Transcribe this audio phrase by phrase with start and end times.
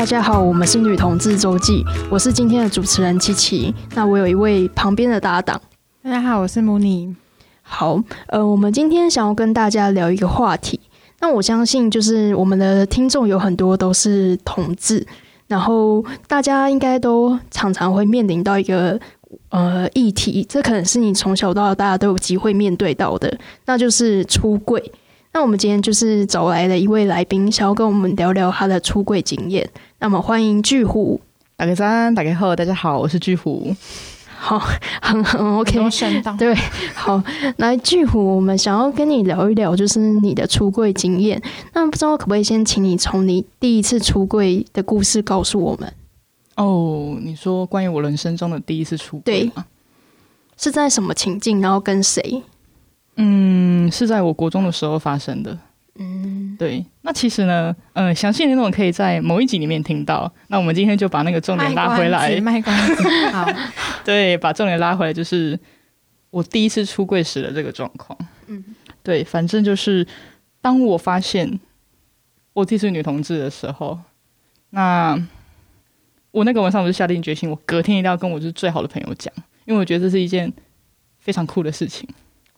[0.00, 3.74] 大家好，我们是女同志周记，我是今天的主持人七七。
[3.94, 5.60] 那我有一位旁边的搭档，
[6.02, 7.14] 大家好，我是 Mooney。
[7.60, 10.80] 好，呃，我们今天想要跟大家聊一个话题。
[11.20, 15.06] 那我相信，就是我们的听众有很多都是同志，
[15.48, 18.98] 然后大家应该都常常会面临到一个
[19.50, 24.82] 呃议题，这可能是你从小到大都有机会面对到的，那就是出柜。
[25.32, 29.68] 那我们今天就是找来了一位来宾，想要跟我们聊聊他的出柜经验。
[30.00, 31.20] 那么欢迎巨虎，
[31.56, 31.84] 大家早，
[32.16, 33.74] 大家好，大家好，我是巨虎。
[34.36, 34.58] 好，
[35.00, 36.52] 很很 OK，很对，
[36.94, 37.22] 好，
[37.58, 41.40] 来巨虎，我们想要跟你聊一聊，就是你的出柜经验。
[41.74, 45.92] 那不知道可不可以先请你从你第一次出柜的故事告诉我们？
[46.56, 49.52] 哦，你说关于我人生中的第一次出柜，对，
[50.56, 52.42] 是在什么情境，然后跟谁？
[53.22, 55.56] 嗯，是在我国中的时候发生的。
[55.96, 56.82] 嗯，对。
[57.02, 60.32] 那其实呢，嗯、呃，详细的内容可以在某一集里面听到。
[60.48, 62.40] 那我们今天就把那个重点拉回来。
[62.40, 63.46] 卖关子， 好。
[64.02, 65.58] 对，把重点拉回来，就是
[66.30, 68.18] 我第一次出柜时的这个状况。
[68.46, 68.64] 嗯，
[69.02, 70.06] 对，反正就是
[70.62, 71.60] 当我发现
[72.54, 73.98] 我自己是女同志的时候，
[74.70, 75.20] 那
[76.30, 79.30] 我那个晚上我就下定决心，我隔天一定要跟我就是最好的朋友讲，
[79.66, 80.50] 因为我觉得这是一件
[81.18, 82.08] 非常酷的事情。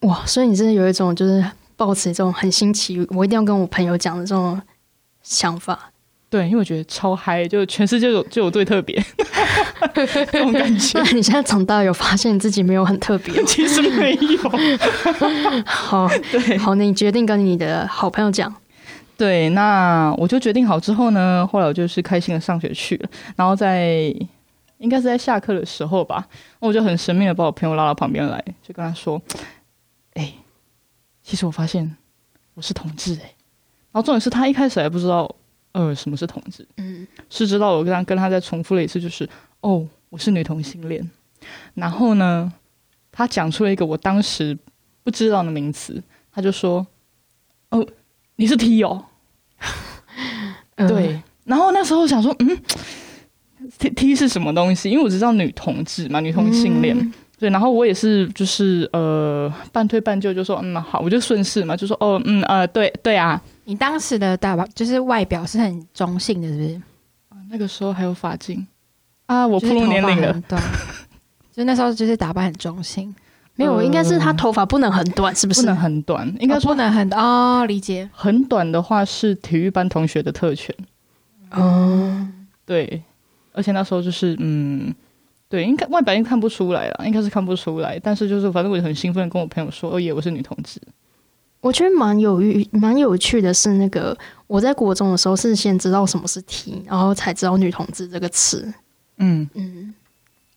[0.02, 1.44] 哇，所以你真的有一种就是
[1.76, 4.60] 抱持这种很新奇，我一定要跟我朋友讲的这种
[5.22, 5.90] 想法。
[6.28, 8.96] 对，因为我觉得超嗨，就全世界有就有最特别
[9.94, 10.98] 这种感觉。
[10.98, 13.44] 那你现在长大有发现自己没有很特别？
[13.44, 14.40] 其实没有。
[15.66, 18.52] 好，对，好，那你决定跟你的好朋友讲。
[19.16, 23.86] 对，那我就决定好之后呢，后来我就是开心的上学去了，然后在
[24.78, 26.26] 应该是在下课的时候吧，
[26.58, 29.20] 我就很神秘的把我朋友拉到旁边来，就跟他说。
[30.14, 30.34] 哎、欸，
[31.22, 31.96] 其实我发现
[32.54, 33.34] 我是同志哎、欸，
[33.92, 35.34] 然后重点是他一开始还不知道，
[35.72, 39.28] 呃，什么是同志，嗯，是知道我跟他跟他再重复了一次，就是
[39.60, 41.10] 哦，我是女同性恋，
[41.74, 42.52] 然后呢，
[43.10, 44.56] 他讲出了一个我当时
[45.02, 46.86] 不知道的名词，他就说，
[47.70, 47.86] 哦，
[48.36, 49.06] 你是 T 哦，
[50.76, 52.62] 嗯、对，然后那时候想说，嗯
[53.78, 54.90] ，T T 是什么东西？
[54.90, 56.98] 因为我知道女同志嘛，女同性恋。
[56.98, 63.42] 嗯对，然后我也是，就是呃，半推半就，就说嗯好，我就顺势嘛，就说哦嗯呃对对啊。
[63.64, 66.74] 你当时的打扮就是外表是很中性的，是不是？
[67.30, 68.64] 啊，那个时候还有发髻
[69.26, 70.40] 啊，我暴露年龄了。
[70.48, 70.56] 对，
[71.52, 73.12] 就那时候就是打扮很中性，
[73.56, 75.62] 没有，应该是他头发不能很短，是不是？
[75.62, 78.08] 不能很短，应该说不能很哦，理解。
[78.12, 80.72] 很短的话是体育班同学的特权。
[81.50, 83.02] 嗯，对，
[83.52, 84.94] 而且那时候就是嗯。
[85.52, 88.00] 对，应该外表应该看不出来了，应该是看不出来。
[88.02, 90.80] 但是就是，反正我就很兴奋，跟我朋友说：“哦耶，我是女同志。”
[91.60, 98.72] 我觉得蛮有趣，蛮有趣的是，那个我在国中的时候是先知道什么是 T，然后才知道女同志这个词。
[99.18, 99.92] 嗯嗯，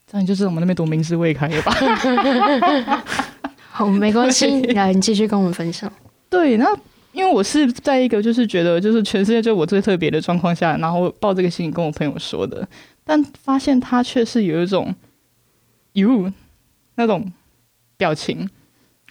[0.09, 1.73] 这样你就是我们那边读名字未开了吧？
[3.69, 5.91] 好，没关系，来，你继续跟我们分享。
[6.29, 6.79] 对，然后
[7.11, 12.65] 因为我是在一个就是觉得就是全世界就我最特别的状况下，然后抱这个心情跟我朋友说的。
[13.05, 14.93] 但发现他却是有一种
[15.93, 16.33] “哟”
[16.97, 17.31] 那种
[17.97, 18.49] 表情，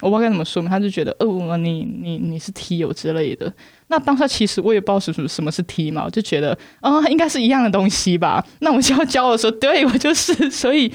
[0.01, 0.69] 我不知道该怎么说嘛。
[0.69, 3.51] 他就觉得“哦，你你你是 T 友之类的”。
[3.87, 8.45] 那当下其实我也不知道什么什么是 T 嘛，我就觉得啊、应该是一样的东西吧。
[8.59, 10.91] 那我就要教的时候，对我就是，所以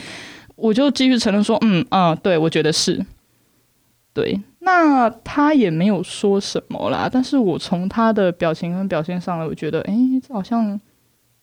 [0.56, 3.04] 我就继续承认说：“嗯啊、嗯，对我觉得是。”
[4.12, 7.08] 对，那他也没有说什么啦。
[7.10, 9.94] 但是我从他的表情跟表现上来，我觉得，哎，
[10.26, 10.78] 这好像。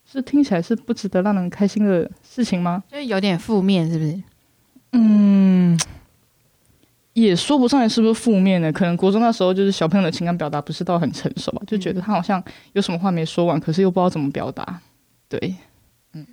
[0.09, 2.81] 是听起来是不值得让人开心的事情吗？
[2.89, 4.23] 就是有点负面，是不是？
[4.93, 5.77] 嗯，
[7.13, 8.71] 也说不上来是不是负面的。
[8.71, 12.41] 可能国中那时候就是小朋友的情感表达不是到很成熟吧，就觉得他好像
[12.71, 14.79] 有什么话没说完，可是又不知道怎么表达。
[15.27, 15.55] 对，
[16.13, 16.25] 嗯。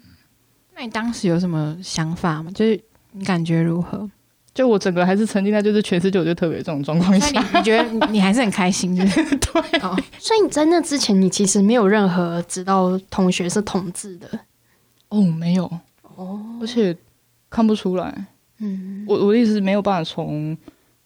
[0.76, 2.50] 那你当时有什么想法吗？
[2.54, 2.80] 就是
[3.12, 4.08] 你感觉如何？
[4.54, 9.04] 就我整个还是沉浸在就是全世界我就特别这种状况下，你觉得你，还是很开心，对
[9.36, 9.80] 对。
[9.80, 14.28] 哦，所以你在那之前，你其实没有任何知道同学是同志的
[15.08, 15.64] 哦，没有
[16.14, 16.96] 哦，而且
[17.50, 18.26] 看不出来。
[18.58, 20.56] 嗯，我我的意思是没有办法从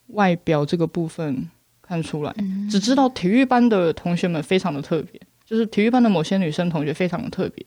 [0.09, 1.49] 外表这个部分
[1.81, 7.65] 看出来，嗯，只知道体育班的同学们非常的特别，就是体育班的某些女生同学非常的特别。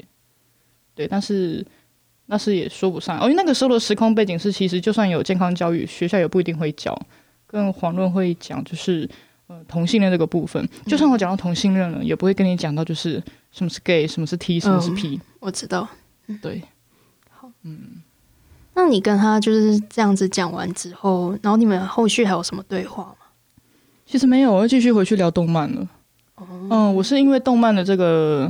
[0.93, 1.65] 对，但是。
[2.27, 6.97] 那是也说不上，哦，因为那个时候的时空背景是，其实就算有健康教育，学校也不一定会教，
[7.45, 9.09] 跟黄论会讲，就是
[9.47, 10.65] 呃同性恋这个部分。
[10.85, 13.21] 就算我讲到同性恋了，也不会跟你讲到就是
[13.51, 15.15] 什么是 gay，什么是 T，什么是 P。
[15.17, 15.85] 嗯，我知道，
[16.41, 16.61] 对，
[17.29, 18.01] 好，嗯，
[18.75, 23.15] 那你跟他就是这样子讲完之后，然后你们后续还有什么对话吗？
[24.05, 25.87] 其实没有，我要继续回去聊动漫了。
[26.69, 28.49] 嗯，我是因为动漫的这个。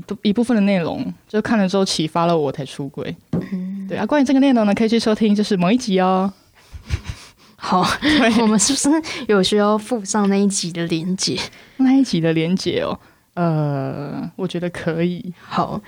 [0.00, 3.14] 一一部分的内容，就看了之后启发了我才出轨。
[3.52, 6.32] 嗯， 对啊，关于这个内容呢，可以去收听就是某一集哦。
[7.56, 7.86] 好，
[8.40, 11.38] 我们是不是有需要附上那一集的连接？
[11.76, 12.98] 那一集的连接哦，
[13.34, 15.32] 呃，我觉得可以。
[15.40, 15.80] 好，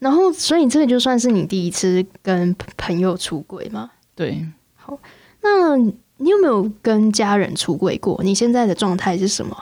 [0.00, 3.90] 然后所以这个就算是你第一次跟朋友出轨吗？
[4.16, 4.44] 对。
[4.74, 4.98] 好，
[5.42, 8.20] 那你有没有跟家人出轨过？
[8.24, 9.56] 你现在的状态是什么？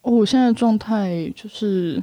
[0.00, 2.02] 哦，我现在的状态就是，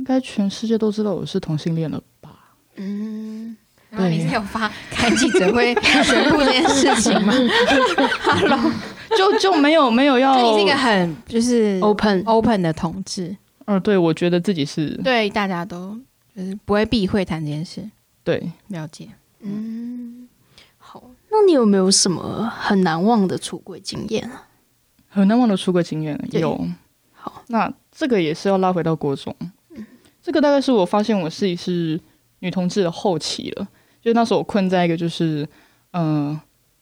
[0.00, 2.30] 应该全世界都知道我是同性恋了吧？
[2.76, 3.54] 嗯。
[3.90, 7.34] 然后你是有发开记者会宣布这件事情吗？
[8.22, 8.72] Hello，
[9.18, 13.36] 就就没有没有要，你是一个很就是 open open 的同志。
[13.66, 15.98] 嗯，对，我觉得自己是对大家都
[16.34, 17.90] 就是不会避讳谈这件事。
[18.24, 19.08] 对，了解。
[19.40, 20.26] 嗯，
[20.78, 24.46] 好，那你有没有什么很难忘的出轨经验啊？
[25.10, 26.66] 很难忘的出轨经验有。
[27.12, 29.34] 好，那这个也是要拉回到国中。
[30.20, 32.00] 嗯，这个大概是我发现我自己是
[32.40, 33.66] 女同志的后期了。
[34.02, 35.46] 就那时候我困在一个就是，
[35.92, 36.40] 嗯、呃，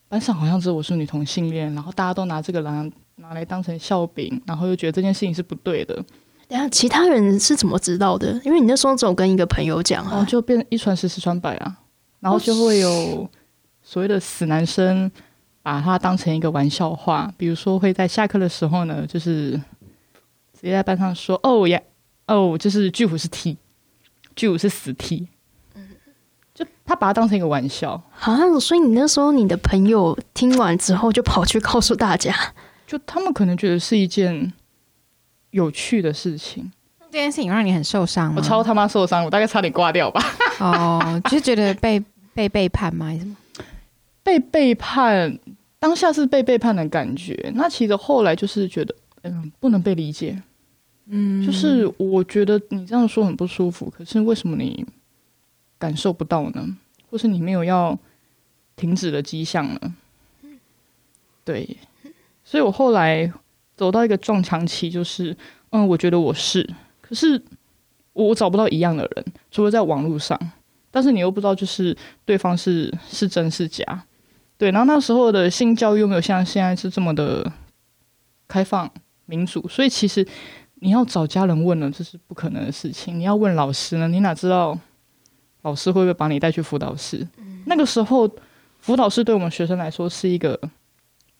[0.09, 5.95] 班上好像只有我是女同性恋，然后大家都拿这个拿拿来当成笑柄，然后又觉得这件事情是不对的。
[6.47, 8.41] 等下其他人是怎么知道的？
[8.45, 11.77] 因为你那时候只有跟一个朋友讲啊，就变一传十，十传百啊，
[12.21, 13.29] 然后就会有
[13.83, 15.11] 所谓的死男生
[15.61, 19.51] 把它当成一个玩笑话，比如说会在下课的时候呢，就是
[20.55, 21.79] 直接在班上说：“哦呀，
[22.29, 23.57] 哦，就是巨虎是 T，
[24.37, 25.27] 巨虎是死 T。”
[26.55, 32.35] 就他把它当成一个玩笑，好像所以你那时候你的朋友听完之后就跑去告诉大家，
[32.85, 34.53] 就他们可能觉得是一件
[35.51, 36.73] 有趣的事情。
[37.11, 38.35] 这件事情让你很受伤吗？
[38.37, 40.21] 我超他妈受伤，我大概差点挂掉吧。
[40.59, 42.03] 哦， 就觉得被
[42.35, 43.07] 被背叛吗？
[43.07, 43.37] 还是什么？
[44.25, 45.39] 被背叛，
[45.79, 47.53] 当下是被背叛的感觉。
[47.55, 50.43] 那其实后来就是觉得，嗯，不能被理解。
[51.09, 54.87] 嗯，就是我觉得你这样说很不舒服，可是为什么你？
[55.81, 56.77] 感受不到呢，
[57.09, 57.97] 或是你没有要
[58.75, 59.95] 停止的迹象呢？
[61.45, 61.77] 对，
[62.43, 63.33] 所以我后来
[63.77, 65.37] 走到一个撞墙期，就是
[65.71, 66.69] 嗯，我觉得我是，
[67.01, 67.41] 可是
[68.13, 70.37] 我找不到一样的人，除了在网络上，
[70.91, 74.05] 但是你又不知道就是对方是是真是假，
[74.57, 77.53] 对，然后那时候的性教育又没有像现在是这么的
[78.49, 78.91] 开放
[79.27, 80.27] 民主，所以其实
[80.81, 84.79] 你要找家人问了，这是不可能的事情，你要问老师呢，你哪知道？
[85.63, 87.27] 老师会不会把你带去辅导室？
[87.37, 88.31] 嗯、那个时候，
[88.79, 90.59] 辅导室对我们学生来说是一个，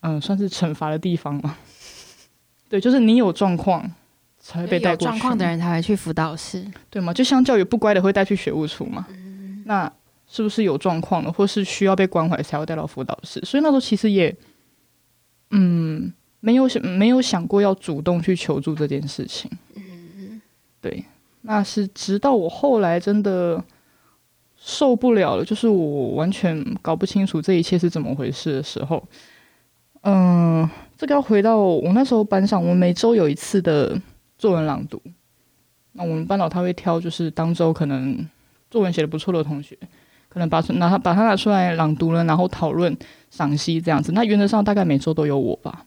[0.01, 1.57] 嗯、呃，算是惩罚的地方嘛。
[2.69, 3.89] 对，就是你有状况
[4.41, 5.05] 才会被带过去。
[5.05, 7.15] 状况的人才会去辅导室，对吗？
[7.15, 9.07] 就相较于不乖的会带去学务处嘛。
[9.09, 9.91] 嗯、那
[10.27, 13.41] 是不是有状况了，或是需要被关怀才会带到辅导室？
[13.43, 14.37] 所以那时候其实也，
[15.53, 19.51] 嗯，没有想没有想过要主动去求助这件事情。
[19.75, 20.41] 嗯、
[20.81, 21.05] 对，
[21.43, 23.63] 那是直到我后来真的。
[24.61, 29.01] 受不了了，就是我完全搞不清楚这一切是怎么回事的时候，
[30.03, 33.97] 嗯、这个要回到我那时候班上，我们每周有一次的
[34.37, 35.01] 作文朗读，
[35.93, 38.29] 那我们班导他会挑，就是当周可能
[38.69, 39.79] 作文写的不错的同学，
[40.29, 42.95] 可能把拿他把他拿出来朗读了，然后讨论
[43.31, 44.11] 赏析这样子。
[44.11, 45.87] 那原则上大概每周都有我吧。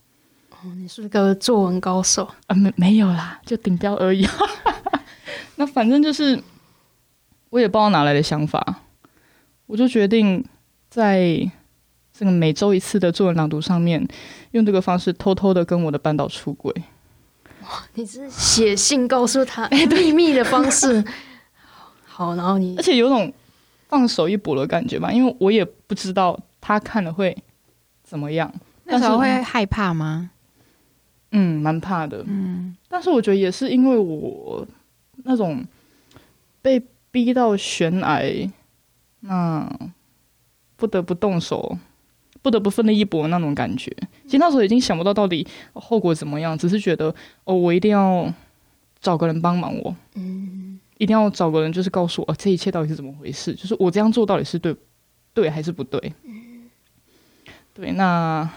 [0.64, 2.56] 哦，你是个作文高手啊？
[2.56, 4.28] 没没有啦，就顶标而已。
[5.58, 6.42] 那反正就是。
[7.52, 8.66] 我也不知道哪来的想法，
[9.66, 10.42] 我就决定
[10.90, 11.38] 在
[12.18, 14.08] 这个每周一次的作文朗读上面，
[14.52, 16.74] 用这个方式偷偷的跟我的班导出轨。
[17.64, 21.04] 哇，你是写信告诉他 秘密的方式？
[22.08, 23.34] 好，然后你而且有种
[23.90, 27.38] 放手一搏的感觉吧，因为我也不知道他看了会
[28.02, 28.50] 怎么样。
[28.86, 30.32] 那时候会害怕吗？
[31.32, 32.24] 嗯，蛮怕的。
[32.28, 34.66] 嗯，但是我觉得也是因为我
[35.24, 35.66] 那种
[36.62, 36.82] 被。
[37.14, 38.50] 逼到悬崖，
[39.20, 39.70] 那
[40.78, 41.78] 不得不动手，
[42.42, 43.94] 不得不奋力一搏那种感觉。
[44.24, 48.34] 其实那时候已经想不到到底后果怎么样，只是觉得哦，我一定要
[49.02, 54.74] 找个人帮忙我，嗯，一定要找个人，就是告诉我这一切到底是怎么回事，就是我这样做到底是对
[55.34, 56.14] 对还是不对？
[57.74, 58.50] 对，那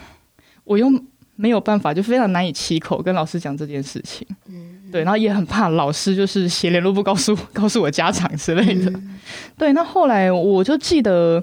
[0.63, 1.05] 我用。
[1.37, 4.27] 没有办法，就非常难以启口跟老师讲这件事情。
[4.47, 8.91] 嗯，对，然后也很怕老师就是写联络簿告诉告诉我家长之类的。
[8.91, 9.19] 嗯、
[9.59, 11.43] 对，那后来我就记得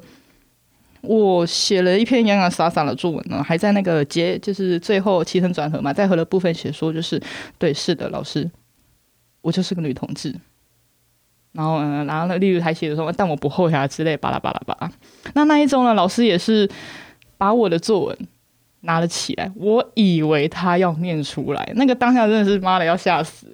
[1.01, 7.21] 我写了一篇洋洋洒洒的作文呢，还在那个结，就是最后起承转合嘛，在合的部分写说就是
[7.57, 8.49] 对，是的，老师，
[9.41, 10.33] 我就是个女同志。
[11.51, 14.89] 然后嗯，然后呢例如还写的说，但我不后悔啊之类，巴拉巴拉巴拉。
[15.33, 16.69] 那那一周呢，老师也是
[17.37, 18.17] 把我的作文。
[18.81, 23.47] 拿了起来，我以为他要念出来，那个当下真的是妈的要吓死。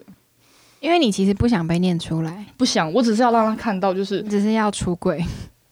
[0.79, 5.23] 因为你其实不想被念出来，不想，我只是要让他看到，就是只是要出柜。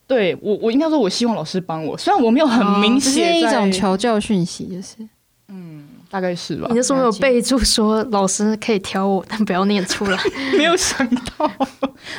[0.07, 4.97] 对我，我应该说，我希望老师帮我，虽然我没有很明显、哦，是一种求救讯息，就是，
[5.47, 6.67] 嗯，大概是吧。
[6.69, 10.19] 你那时候有备注说老师可以挑我，但不要念出来。
[10.57, 11.07] 没有想
[11.37, 11.49] 到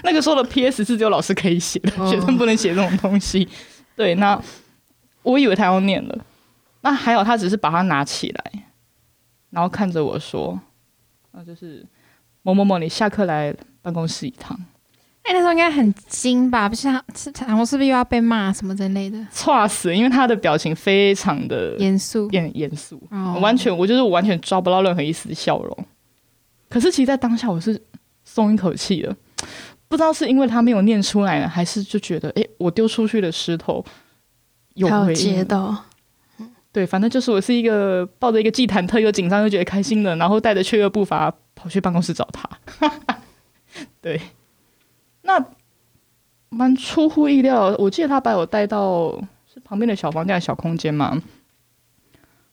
[0.03, 3.47] 那个时候的 PS 是只有老师可以写的，哦、学生不能写这种东西。
[3.95, 4.41] 对，那
[5.23, 6.19] 我以为他要念了，
[6.89, 8.53] 那还有，他只是把它拿起来，
[9.51, 10.59] 然后看着我说
[11.33, 11.85] ：“那就是
[12.43, 13.53] 某某某，你下课来
[13.83, 14.57] 办公室一趟。”
[15.25, 16.69] 哎，那时候应该很惊吧？
[16.69, 19.19] 不是他，是然后是不是又要被骂什么之类的？
[19.33, 19.93] 错死！
[19.93, 25.77] 因为他的表情非常的严肃，变严肃，哦、完全我就是我完全抓不到任何一丝笑容。
[26.69, 27.83] 可是其实，在当下我是
[28.23, 29.17] 松一口气的，
[29.89, 33.85] 不知道是因为他没有念出来呢，还是就觉得，哎，我丢出去的石头
[34.75, 35.85] 有回接到。
[36.77, 43.19] 对，反正就是我是一个抱着一个既忐忑又紧张又觉得开心的，然后带着雀跃步伐跑去办公室找他。
[44.03, 44.21] 对。
[45.23, 45.43] 那
[46.51, 49.19] 蛮出乎意料，我记得他把我带到
[49.51, 51.23] 是旁边的小房间、小空间嘛。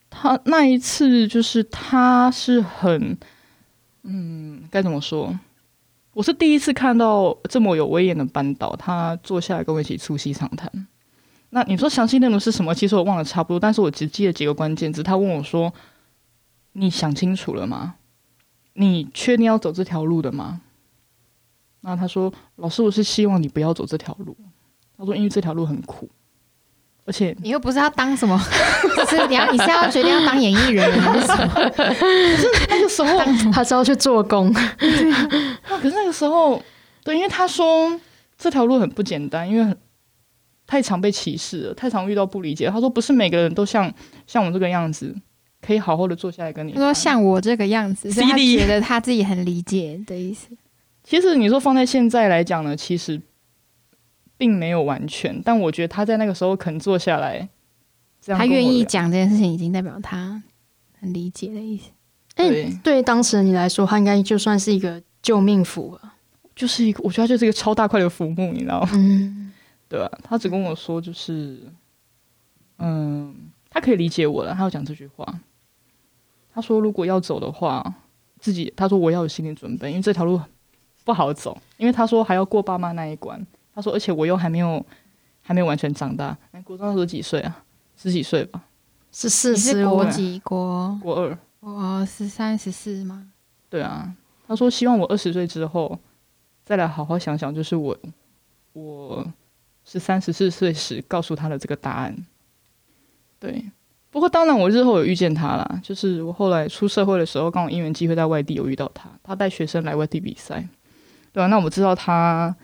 [0.08, 3.18] 他那一次就是他是很，
[4.04, 5.38] 嗯，该怎么说？
[6.14, 10.86] 我是第一次看到这么有威严的班导，他坐下来跟我一起促膝长谈。
[11.54, 12.74] 那你说详细内容是什么？
[12.74, 15.04] 其实我忘了差不多，但是我只记得几个关键字。
[15.04, 15.72] 他问我说
[16.74, 17.94] ：“你想清楚了吗？
[18.72, 20.62] 你确定要走这条路的吗？”
[21.82, 24.36] 那他说：“老师，我是希望你不要走这条路。”
[24.98, 26.10] 他说：“因为这条路很苦，
[27.04, 28.36] 而且你又不是要当什么，
[29.08, 31.70] 是你要你是要决定要当演艺人还是什么？
[31.76, 33.16] 可是那个时候
[33.52, 34.52] 他是要去做工。
[35.70, 36.60] 那可是那个时候，
[37.04, 37.96] 对，因为他说
[38.36, 39.76] 这条路很不简单，因为很
[40.66, 42.68] 太常被歧视了，太常遇到不理解。
[42.68, 43.92] 他说不是每个人都像
[44.26, 45.14] 像我这个样子，
[45.60, 46.72] 可以好好的坐下来跟你。
[46.72, 50.48] 他说像我这个样子，所以他觉得他自己很理解的意思。
[51.04, 53.20] ”其实你说放在现在来讲呢，其实
[54.38, 57.46] 并没有完全，但我觉得他在那个时候肯坐下来，
[58.26, 60.42] 他愿意讲这件事情，已经代表他
[60.98, 61.90] 很理解的意思。
[62.36, 66.14] 哎，对，对当时的你来说，他应该就算是一个救命符了，
[66.56, 68.88] 就是一个，我觉得他就是一个超大块的浮木，你知道吗？
[68.94, 69.43] 嗯，
[69.94, 70.18] 对吧？
[70.22, 71.60] 他只跟我说，就是，
[72.78, 73.34] 嗯，
[73.70, 74.52] 他可以理解我了。
[74.52, 75.40] 他要讲这句话，
[76.52, 77.94] 他说如果要走的话，
[78.40, 80.40] 自己他说我要有心理准备，因为这条路。
[81.06, 83.46] 不好走，因为他说还要过爸妈那一关。
[83.74, 84.82] 他说，而且我又还没有，
[85.42, 86.34] 还没有完全长大。
[86.50, 87.62] 哎，国中那时候几岁啊？
[87.94, 88.64] 十几岁吧？
[89.12, 90.38] 十四、十五、国几？
[90.38, 91.38] 国国二？
[91.60, 93.30] 我十三、十四吗？
[93.68, 94.16] 对啊。
[94.48, 95.98] 他说希望我二十岁之后
[96.64, 97.94] 再来好好想想，就是我
[98.72, 99.26] 我
[99.84, 102.16] 是三、十四岁时告诉他的这个答案。
[103.38, 103.64] 对。
[104.10, 110.64] 不过当然，我日后有遇见他啦，就是我后来出社会的时候，刚好因缘机会在外地有遇到他，他带学生来外地比赛。
[111.32, 112.54] 对啊，那我知道他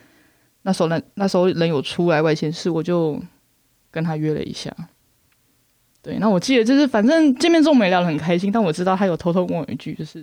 [0.63, 3.21] 那时候人那时候人有出来外县市，我就
[3.91, 4.73] 跟他约了一下。
[6.01, 10.23] 对，那我记得就是反正见面之后没聊得很开心，但我知道他有偷偷问我一句，就是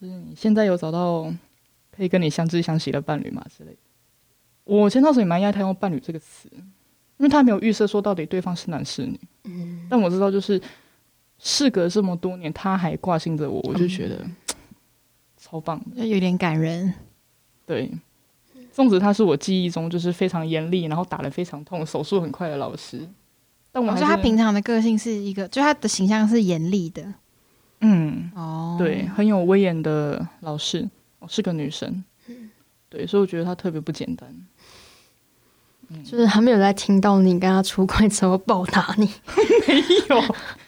[0.00, 1.32] 就是你现在有找到
[1.96, 3.46] 可以跟你相知相惜的伴侣吗？
[3.56, 3.78] 之类的。
[4.64, 6.62] 我其实那时候也蛮讶异他用伴侣这个词，因
[7.18, 9.20] 为他没有预设说到底对方是男是女。
[9.44, 10.60] 嗯，但我知道就是
[11.38, 14.36] 事隔这么多年，他还挂心着我，我就觉得、嗯、
[15.36, 16.94] 超棒的，有点感人。
[17.66, 17.90] 对，
[18.72, 23.06] 纵使他是我记忆中就是非常严厉，然后打得非常痛、手速很快的老师，
[23.70, 27.14] 但我觉得、哦、他平常的个性是一个，就他的形象是严厉的。
[27.80, 32.02] 嗯，哦，对，很有威严的老师，哦，是个女生。
[32.28, 32.50] 嗯，
[32.88, 34.34] 对，所以我觉得他特别不简单。
[35.94, 39.08] 嗯、就是还没有在听到你跟他出轨之后暴打你，
[39.68, 40.22] 没有。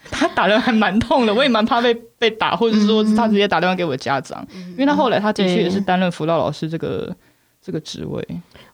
[0.09, 7.15] 他打人还蛮痛的，我也蛮怕被被打，或者是说他直接打电话给我家长，嗯、因为他后来他的确也是担任辅导老师这个
[7.61, 8.27] 这个职位。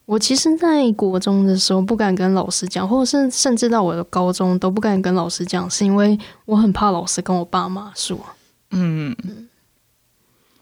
[0.04, 8.18] 我其实，在国中的时候不敢跟老师讲，或者是甚至到我的高中都不敢跟老师讲，是因为我很怕老师跟我爸妈说。
[8.72, 9.48] 嗯，嗯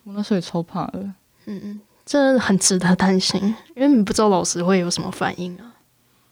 [0.04, 1.00] 我那时候也超怕的。
[1.46, 3.42] 嗯嗯，这很值得担心，
[3.74, 5.69] 因为你不知道老师会有什么反应啊。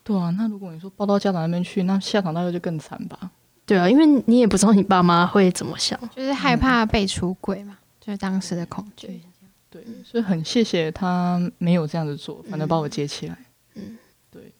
[0.09, 3.29] 对啊，那如果你说报到家长那边去，那下场大概就更惨吧。
[3.63, 9.21] 对啊，因为你也不知道你爸妈会怎么想，就是害怕被出轨嘛，嗯、就是当时的恐惧。
[9.69, 13.37] 对，所以很谢谢他没有这样子做，反正把我接起来。
[13.75, 13.99] 嗯，
[14.31, 14.51] 对。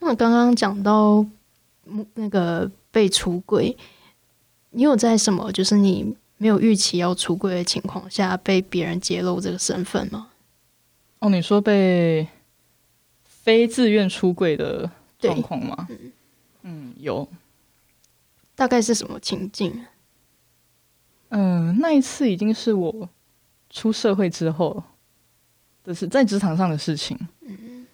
[0.00, 1.24] 那我刚刚讲到
[2.12, 3.74] 那个被出轨，
[4.72, 10.26] 你有在什么就是你没有预期要出轨的情况下被别人揭露这个身份吗？
[11.20, 12.28] 哦，你说被
[13.42, 15.86] 非自愿出柜的状况吗？
[15.90, 16.12] 嗯，
[16.62, 17.28] 嗯，有。
[18.54, 19.84] 大概是什么情境？
[21.30, 23.08] 嗯、呃，那一次已经是我
[23.70, 24.82] 出社会之后
[25.84, 27.18] 就是在职场上的事情。
[27.40, 27.86] 嗯，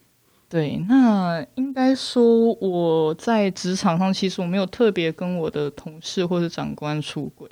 [0.47, 7.49] 对，那应该说我在职场上其实我没有特别跟我的同事或者长官出轨，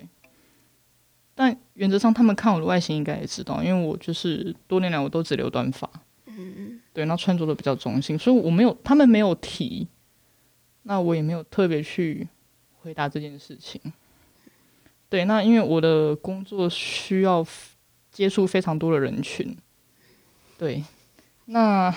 [1.33, 5.89] 但原则上他们看我的外形应该也知道，因为我就是多年来我都只留短发。
[6.37, 9.87] 嗯，对，那穿着的比较中性，所以我没有他们没有提，
[10.83, 12.27] 那我也没有特别去
[12.81, 13.81] 回答这件事情。
[15.09, 17.45] 对，那因为我的工作需要
[18.11, 19.57] 接触非常多的人群，
[20.57, 20.83] 对，
[21.45, 21.91] 那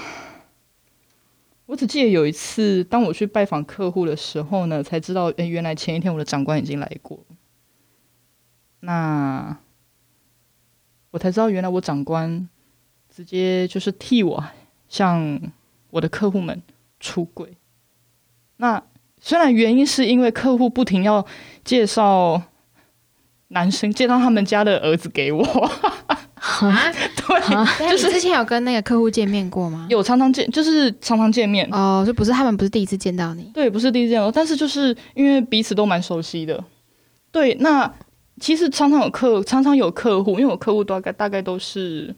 [1.67, 7.21] 我只记得有一次，当我去拜访客户的时候呢，才知道，诶，原来前一天我的长官已经来过。
[8.81, 9.59] 那
[11.11, 12.49] 我才知道，原来我长官
[13.21, 14.43] 直接就是替我
[14.89, 15.39] 向
[15.91, 16.62] 我的客户们
[16.99, 17.55] 出柜。
[18.57, 18.83] 那
[19.21, 21.27] 虽然原因是因为客户不停要
[21.62, 22.43] 介绍。
[23.53, 29.89] 男生介绍他们家的儿子给我，啊， 对，就是之前有跟那个客户见面过吗？
[29.91, 36.62] 有常常见，就是常常见面哦，就不是他们不是第一次见到你，对，不是第一次见到，但是就是因为彼此都蛮熟悉的，
[37.33, 37.93] 对，那
[38.39, 42.15] 其实常常有客，常常有客户，因为我客户大概大概都是，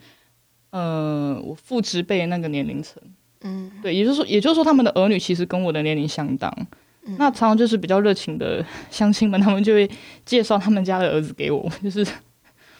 [0.72, 3.00] 呃，我父执辈那个年龄层，
[3.42, 6.52] 嗯，对，也就是说，也就是说，他们的儿女其实跟我的年龄相当。
[7.18, 9.90] 那常常就是比较热情的 乡亲们，他们就会
[10.24, 12.06] 介绍他们家的儿子给我， 就是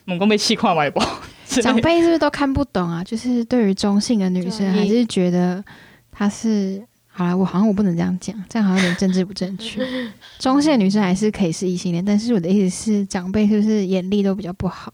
[0.05, 1.05] 猛攻被气垮外包。
[1.61, 3.05] 长辈是不是都看不懂啊？
[3.05, 5.63] 就是对于中性的女生，还是觉得
[6.11, 9.87] 她是好了，我好像我不能这样讲，这样好像有点政治不正确。
[10.39, 14.91] 中性的女生还是可以是异性恋，但是我的意思是，长辈是不是眼力都比较不好？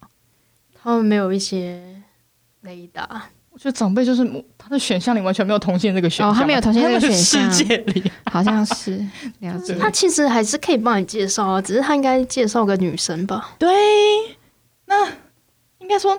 [0.83, 1.81] 他们没有一些
[2.69, 3.25] 雷达。
[3.59, 4.25] 就长辈就是
[4.57, 9.05] 他的选项里完全没有同性这个选项，哦，他没有同性这个选项，世界里好像是
[9.41, 9.75] 了解。
[9.75, 13.57] 他其实还是可以帮你介绍啊，只是他应该介绍个女生吧？
[13.59, 13.69] 对，
[14.85, 15.09] 那
[15.79, 16.17] 应该说，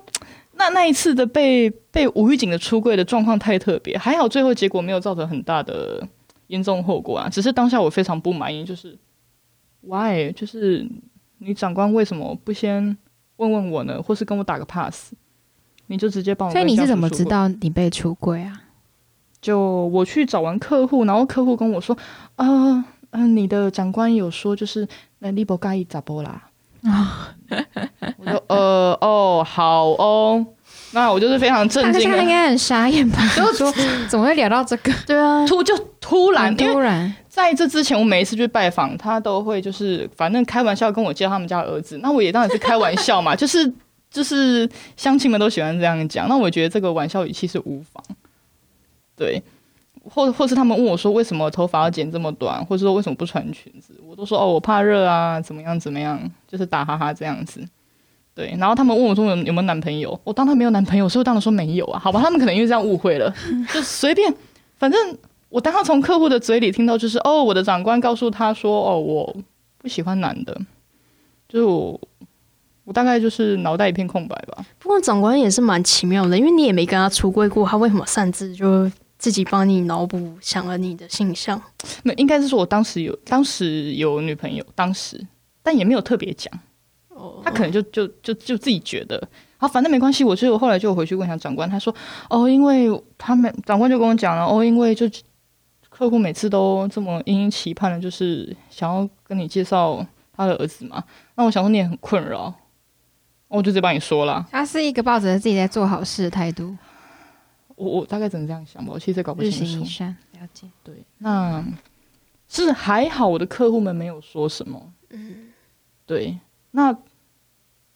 [0.56, 6.06] 那那一次的被被吴玉景的出柜的状况太特别，还好最后结果没有造成很大的
[6.48, 7.30] 严重后果啊。
[7.30, 8.98] 只是当下我非常不满意，就是
[9.80, 10.86] why，就是
[11.38, 12.98] 你长官为什么不先
[13.38, 15.14] 问问我呢，或是跟我打个 pass？
[15.90, 16.54] 你就直接帮我。
[16.54, 18.62] 所以你是怎么知道你被出柜啊？
[19.42, 21.98] 就我去找完客户，然后客户跟我说
[22.36, 24.86] ：“啊、呃，嗯、呃，你的长官有说，就是
[25.20, 26.44] 那你不介意咋播啦？”
[26.84, 27.30] 啊，
[28.18, 30.46] 我说：“呃，哦，好哦。”
[30.92, 32.10] 那我就是非常震惊。
[32.10, 33.20] 他应该很傻眼吧？
[33.34, 33.72] 就 说
[34.10, 34.92] 怎么会聊到这个？
[35.08, 37.16] 对啊，突就突然，突然。
[37.30, 41.98] 在这之前，我每一次去拜访他，都会就是反正开玩笑跟我介绍他们家儿子。
[42.04, 43.72] 那我也当然是开玩笑嘛， 就是。
[44.12, 44.68] 就是
[44.98, 48.04] 乡亲们都喜欢这样讲，那我觉得这个玩笑语气是无妨，
[49.16, 49.40] 对，
[50.04, 57.64] 或或是他们问我说为什么头发要剪这么短，或者说为什么不穿裙子，我都说哦我怕热啊，怎么样怎么样，就是打哈哈这样子，
[58.34, 63.32] 对，然后他们问我说有有没有男朋友，我当他没有男朋友，所以我当然说没有啊，好吧，他们可能因为这样误会了，
[63.72, 64.34] 就随便，
[64.78, 65.16] 反正
[65.50, 69.38] 我当他从客户的嘴里听到就是哦我的长官告诉他说哦我
[69.78, 70.60] 不喜欢男的，
[71.48, 72.02] 就我。
[72.90, 74.66] 我大概就是脑袋一片空白吧。
[74.80, 81.62] 不过长官也是蛮奇妙的，因为你也没跟他出柜过，他为什么擅自就自己帮你脑补想了你的性向？
[82.02, 85.24] 那应该是说我当时有当时有女朋友，当时
[85.62, 86.52] 但也没有特别讲。
[87.10, 89.22] 哦，他可能就就就就自己觉得，
[89.58, 90.24] 好，反正没关系。
[90.24, 91.94] 我就后来就回去问一下长官，他说
[92.28, 95.06] ：“哦，因为他们长官就跟我讲了，哦，因为就
[95.90, 100.04] 客户每次都这么殷殷期盼的，就是想要跟你介绍
[100.36, 101.04] 他的儿子嘛。
[101.36, 102.52] 那我想说你也很困扰。”
[103.50, 106.78] 我就直接帮你说了，他是一个抱着自己在做好事的态度。
[107.76, 109.64] 我我大概只能这样想吧，我其实也搞不清楚。
[109.64, 110.68] 日行一善，了解。
[110.84, 111.64] 对，那
[112.48, 114.94] 是还好，我的客户们没有说什么。
[115.10, 115.50] 嗯，
[116.06, 116.38] 对。
[116.72, 116.96] 那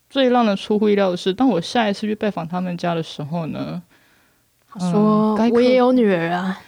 [0.10, 3.82] 最让人出乎意料的是，当我下一次去拜访他们家的时候呢，
[4.68, 6.60] 他说：“我也有女儿啊。”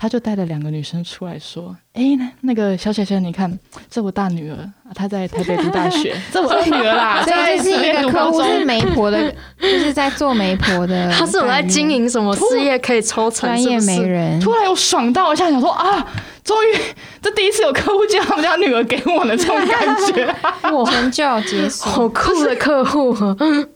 [0.00, 3.58] 他就带了两个女生出来说：“哎、欸，那那个小姐姐，你看，
[3.90, 4.56] 这我大女儿，
[4.94, 7.20] 她在台北读大学， 这我二女儿啦。
[7.28, 11.12] 所以这是一个客户是媒婆的，就是在做媒婆的。
[11.12, 13.46] 他是有在经营什么事业可以抽成？
[13.46, 14.40] 专业媒人。
[14.40, 16.02] 突然有爽到，我现在想说啊，
[16.42, 16.78] 终于
[17.20, 20.34] 这第一次有客户介绍他们家女儿给我的这种感觉，
[20.72, 23.12] 我，成就结束，好酷的客户。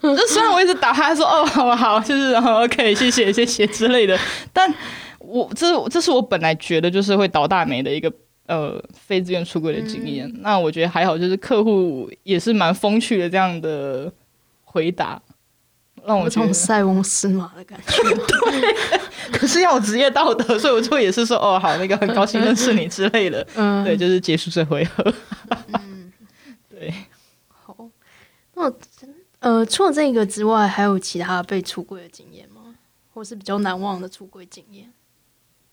[0.03, 4.19] 就虽然我一直打他说哦，好好，就是然后 OK，谢谢谢谢之类的，
[4.55, 4.73] 但。
[5.27, 8.13] 我这这是我本来觉得就是会倒大霉的一个
[8.47, 14.13] 呃非自愿出轨的经验，嗯，那我觉得还好，就是客户也是蛮风趣的这样的
[14.65, 15.21] 回答，
[16.05, 18.03] 让我从塞翁失马的感觉。
[18.51, 18.75] 对，
[19.33, 25.15] 可是要有职业道德，所以我就也是说哦好，那个很高兴认识你之类的， 嗯，对，就是结束这回合。
[25.73, 26.13] 嗯，
[26.69, 26.93] 对，
[27.49, 27.77] 好，
[28.55, 28.75] 那呃
[29.41, 32.75] 呃，除了这个之外，还有其他被出轨的经验吗？
[33.13, 34.93] 或是比较难忘的出轨经验？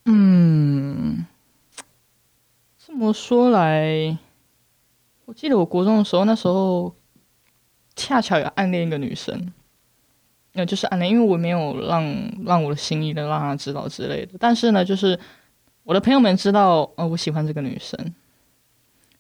[0.06, 1.26] 嗯，
[2.78, 4.18] 这么说来，
[5.26, 6.94] 我记得我国中的时候，那时候
[7.96, 9.54] 恰巧有暗恋一个女生，
[10.54, 12.04] 那就是暗恋，因为我没有让
[12.46, 14.34] 让我的心意的让她知道之类的。
[14.40, 15.18] 但是呢，就是
[15.84, 18.14] 我的朋友们知道，呃，我喜欢这个女生。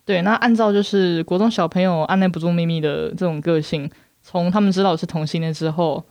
[0.04, 3.90] 对，那按照就是国中小朋友按捺不住秘密的这种个性，
[4.24, 6.04] 从他们知道我是同性恋之后，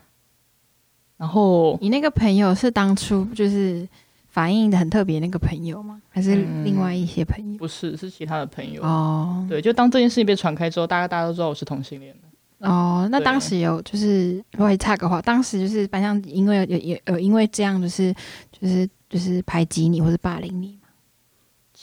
[1.17, 3.87] 然后你那个朋友是当初就是
[4.31, 6.01] 反应的很特别那个朋友吗？
[6.09, 7.57] 还是另外一些朋友？
[7.57, 9.45] 嗯、不是，是其他的朋友哦。
[9.49, 12.15] 对，就当这件事情被传开之后，大家大家都知道我是同性恋
[12.59, 18.15] 哦，那当时有就是我会插个话，当时就是班上因为有有有因为这样就是
[18.53, 20.80] 就是就是排挤你或者霸凌你吗？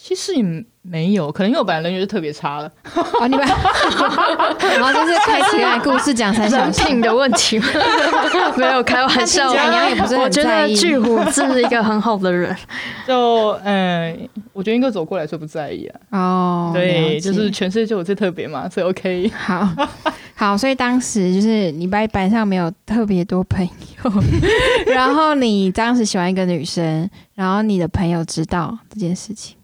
[0.07, 2.71] 其实也没有，可能因为我本来人缘就特别差了。
[3.19, 3.45] 哦，你们，
[4.79, 7.59] 然后就是开起来故事讲才人品的问题，
[8.55, 9.53] 没有开玩笑。
[9.53, 10.71] 洋洋也不是很在意。
[10.71, 12.55] 我觉得巨虎是一个很好的人。
[13.05, 15.99] 就嗯，我觉得应该走过来说不在意啊。
[16.17, 19.29] 哦，对，就是全世界就我最特别嘛，所以 OK。
[19.35, 19.67] 好
[20.35, 23.67] 好，所以当时就是你班班上没有特别多朋
[24.05, 24.13] 友，
[24.85, 29.57] 然后你当时喜欢一个女生，然后你的朋友知道这件事情。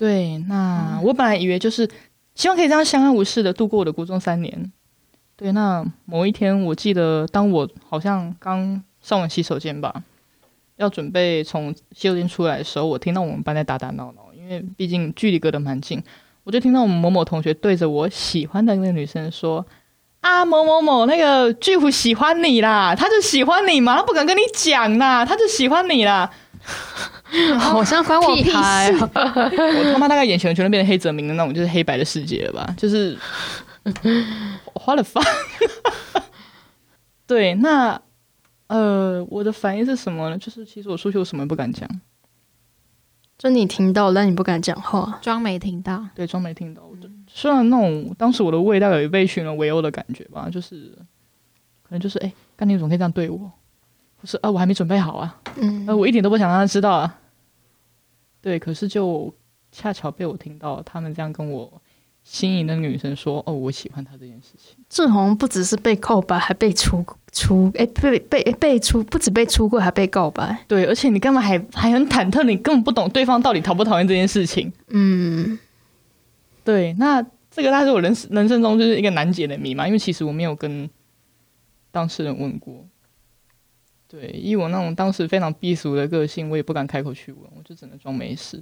[0.00, 1.86] 对，那我本来以为就是
[2.34, 4.72] 希望可以这样相安无事的度过我的国中三年。
[5.36, 10.02] 对，那某一天，我记得当我好像刚上完洗手间吧，
[10.76, 16.02] 要准备从洗手间出来的时候，我听到我们班在打打闹闹，因为毕竟距离隔得蛮近，
[16.44, 19.66] 我就听到我们某某同学对着我喜欢的那个女生说
[20.22, 26.32] ：“啊，某某某，那个巨虎喜欢你啦，他就喜欢你嘛，他不敢跟你讲啦，他就喜欢你啦。”
[27.58, 28.50] 好像关我屁！
[28.50, 32.74] 我他妈大概眼前全都变成黑泽明的那种，就是黑白的世界了吧？
[32.76, 33.16] 就是
[34.74, 35.20] 花了发。
[37.26, 38.00] 对，那
[38.66, 40.38] 呃，我的反应是什么呢？
[40.38, 41.88] 就是其实我出去，我什么也不敢讲。
[43.38, 46.04] 就你听到，但你不敢讲话，装没听到。
[46.14, 46.82] 对，装没听到。
[47.32, 50.90] 虽然那种当时我的胃大概有被群人围殴的感觉吧，就是
[51.82, 53.50] 可能就是哎，干你怎么可以这样对我？
[54.20, 55.40] 不是啊，我还没准备好啊。
[55.56, 57.18] 嗯，呃，我一点都不想让他知道啊。
[58.42, 59.32] 对，可是就
[59.72, 61.80] 恰巧被我听到他们这样跟我
[62.22, 70.64] 心仪的女生说：“哦，我喜欢他这件事情。”志宏不只是被告白，还被出出哎，被被被出，不止被出柜，还被告白。
[70.68, 72.42] 对，而且你干嘛还还很忐忑？
[72.42, 74.70] 你根本不懂对方到底讨不讨厌这件事情。
[74.88, 75.58] 嗯，
[76.62, 80.88] 对，那这个大概是我人人生中就是一个难解的谜嘛，因为其实我没有跟
[81.90, 82.86] 当事人问过。
[84.10, 88.60] 对，以我那种当时非常避俗的个性，我也不敢开口去问，我就只能装没事。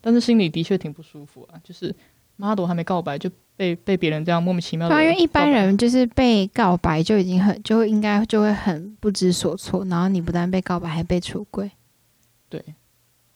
[0.00, 1.94] 但是心里的确挺不舒服啊，就是
[2.36, 5.02] 妈的，我还没告白就被被别人这样莫名其妙的。
[5.02, 11.70] 因为一般人就是被告白就已经很就应该就会很不知所措，然后你不但被告白，还被出轨。
[12.48, 12.64] 对，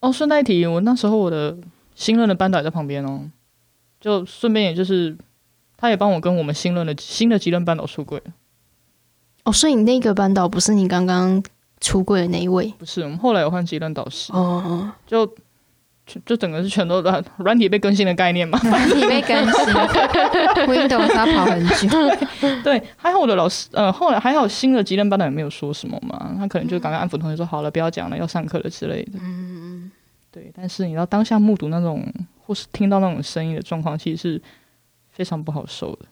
[0.01, 1.59] 哦，顺带一提，我那时候我的
[1.94, 3.31] 新任的班导也在旁边哦，
[4.01, 5.14] 就顺便也就是
[5.77, 8.23] 他也帮我跟我们新任的新的几任班导出柜。
[9.44, 11.42] 哦，所以你那个班导不是你刚刚
[11.81, 12.72] 出柜的那一位？
[12.79, 14.33] 不是，我们后来有换几任导师。
[14.33, 15.26] 哦，就
[16.26, 18.59] 就整个是全都软软体被更新的概念嘛？
[18.64, 19.74] 软体被更新，
[20.66, 21.88] Windows 要跑很久。
[22.64, 29.12] 对，还好我的老师，呃，后来还好新的几任班导也没有说什么嘛，他可能就刚刚安抚同学说好了，不要讲了，要上课了之类的。
[29.22, 29.90] 嗯，
[30.33, 32.05] 对，但是你要当下目睹那种
[32.44, 34.42] 或是听到那种声音的状况，其实是
[35.12, 36.07] 非常不好受的。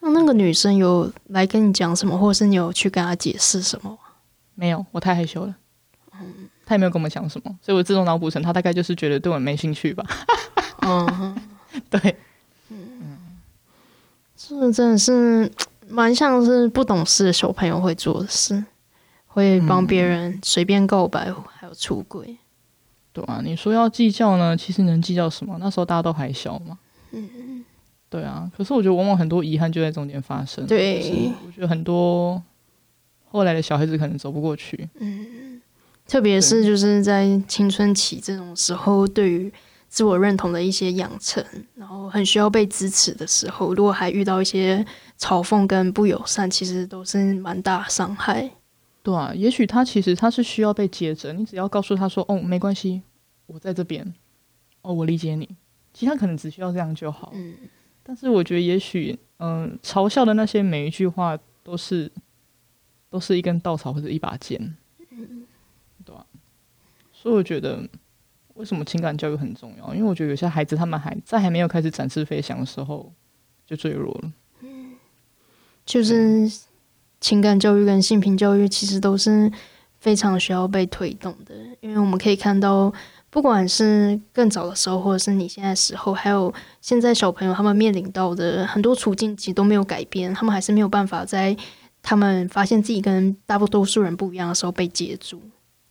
[0.00, 3.98] 那那个女生有来跟你讲什么，或者是你有去跟她解释什么？
[4.54, 5.54] 没有，我太害羞了。
[6.14, 10.04] 嗯，她也没有跟我们讲什么，所以我自动脑补成她大概就是觉得对我没兴趣吧。
[10.82, 11.36] 嗯，
[11.90, 12.16] 对，
[12.70, 13.18] 嗯，
[14.36, 15.50] 这真的是
[15.88, 18.64] 蛮像是不懂事的小朋友会做的事，
[19.26, 22.38] 会帮别人随便告白，还有出轨。
[23.12, 25.56] 对啊，你说要计较呢，其实能计较什么？
[25.58, 26.78] 那时候大家都还小嘛。
[27.10, 27.55] 嗯。
[28.08, 30.64] 对啊，可是我觉得往往很多遗憾就在中间发生。
[30.66, 32.40] 对，我觉得很多
[33.24, 34.88] 后来的小孩子可能走不过去。
[35.00, 35.60] 嗯，
[36.06, 39.52] 特别是就是在青春期这种时候，对于
[39.88, 44.84] 自我认同的一些养成，然后很需要被支持的时候，如果还遇到一些
[45.18, 48.48] 嘲讽跟不友善，其实都是蛮大伤害。
[49.02, 53.02] 对啊，也许他其实他是需要被接着，你只要告诉他说：“哦，没关系，
[53.46, 54.14] 我在这边。
[54.82, 55.48] 哦，我理解你。”
[55.92, 57.32] 其实他可能只需要这样就好。
[57.34, 57.54] 嗯。
[58.06, 62.08] 但是我觉得，也许，嗯、呃，嘲笑的那些每一句话，都是，
[63.10, 64.76] 都是一根稻草或者一把剑，
[65.10, 65.44] 嗯，
[66.04, 66.24] 对吧？
[67.12, 67.82] 所以我觉得，
[68.54, 69.92] 为什么情感教育很重要？
[69.92, 73.12] 因为我觉得有些孩子，他们还在还没有开始展翅飞翔的时候，
[73.66, 74.32] 就坠落了。
[74.60, 74.94] 嗯，
[75.84, 76.48] 就是
[77.20, 79.50] 情感教育跟性平教育其实都是
[79.98, 82.92] 非常需要被推动的，因为我们可以看到，
[83.36, 91.54] 不管是更早的时候，或者是你现在时候，还有现在小朋友他们面临到的很多处境，其实都没有改变，他们还是没有办法在
[92.00, 95.42] 他们发现自己跟大多数人不一样的时候被接住。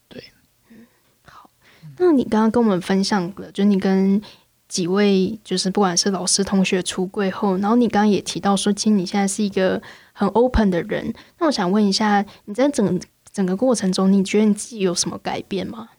[0.07, 0.23] 对，
[0.71, 0.87] 嗯，
[1.21, 1.51] 好，
[1.99, 4.19] 那你刚刚跟我们分享了，就你跟
[4.67, 9.79] 几位就是不管是老师、同学出柜后，然后你刚刚也提到说，其实你现在是一个
[10.13, 11.13] 很 open 的人。
[11.37, 12.99] 那我想问一下，你在整
[13.31, 15.89] 整个过程中，你觉得你自己有什么改变吗？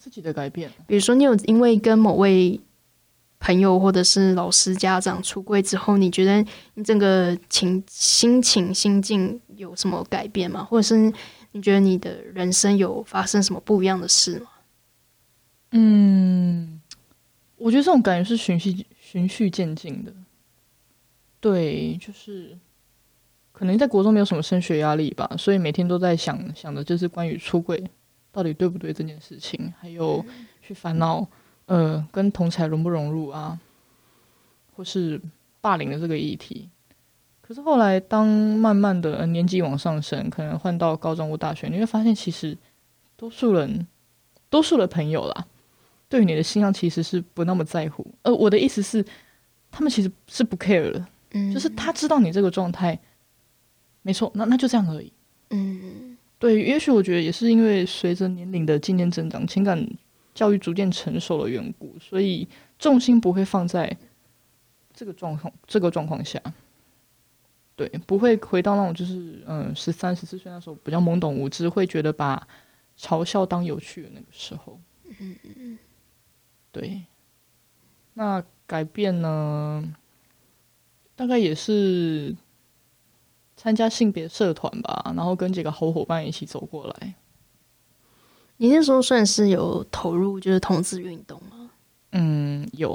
[0.00, 2.58] 我自己的改变，比如说你有因为跟某位
[3.38, 10.64] 朋友或者是老师、家长出柜之后，你觉得你整个情心情、心境有什么改变吗？
[10.64, 11.12] 或者是
[11.52, 14.46] 你觉得你的人生有发生什么不一样的事吗？
[15.72, 16.80] 嗯。
[17.58, 20.10] 我觉得这种感觉是循序循序渐进的，
[21.40, 22.56] 对，就是
[23.52, 27.84] 可能在国中没有什么升学压力吧，所以每天都在想想的就是关于出柜
[28.32, 30.24] 到底对不对这件事情，还有
[30.62, 31.26] 去烦恼
[31.66, 33.58] 呃跟同才融不融入啊，
[34.76, 35.20] 或是
[35.60, 36.68] 霸凌的这个议题。
[37.40, 42.56] 可是后来当慢慢的、呃、年纪往上升，可能换到高中或大学，你会发现其实
[43.16, 43.86] 多数人
[44.48, 45.46] 多数的朋友啦。
[46.08, 49.04] 对于你的信仰其实是不那么在乎，呃，我的意思是，
[49.70, 52.98] 他们其实是不 care 的，嗯，就是他知道你这个状态，
[54.02, 55.12] 没错，那那就这样而已，
[55.50, 56.09] 嗯，
[56.40, 59.86] 对，也许我觉得也是因为随着年龄的渐渐增长，情感
[60.34, 62.48] 教育逐渐成熟的缘故，所以
[62.78, 63.94] 重心不会放在
[64.94, 66.42] 这个状况这个状况下，
[67.76, 72.48] 对，不会回到那种就是嗯十三十四岁那时候比较懵懂无知，会觉得把
[72.98, 74.80] 嘲笑当有趣的那个时候，
[75.18, 75.78] 嗯嗯。
[76.72, 77.02] 对，
[78.14, 79.94] 那改变呢？
[81.16, 82.34] 大概也是
[83.62, 87.12] 参加性别社团吧，然后跟几个好伙伴一起走过来。
[88.56, 91.70] 你那时候算是有投入，就是同志运动吗？
[92.12, 92.94] 嗯，有，